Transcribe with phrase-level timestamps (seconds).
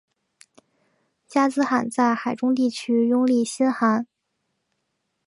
[1.27, 4.07] 加兹罕在河中地区拥立新汗。